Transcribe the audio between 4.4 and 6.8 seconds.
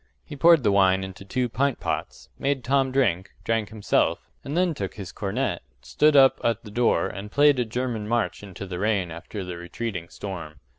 and then took his cornet, stood up at the